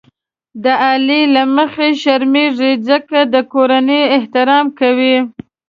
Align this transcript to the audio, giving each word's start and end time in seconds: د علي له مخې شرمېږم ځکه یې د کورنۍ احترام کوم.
د 0.63 0.65
علي 0.87 1.21
له 1.35 1.43
مخې 1.55 1.87
شرمېږم 2.01 2.73
ځکه 2.89 3.15
یې 3.23 3.29
د 3.33 3.35
کورنۍ 3.53 4.01
احترام 4.17 4.65
کوم. 4.79 5.21